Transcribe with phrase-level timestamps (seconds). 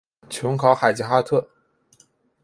[0.31, 1.47] 琼考海吉哈特。